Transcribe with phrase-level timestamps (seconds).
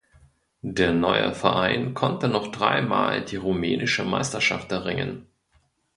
[0.63, 5.27] Der "neue" Verein konnte noch drei Mal die rumänische Meisterschaft erringen.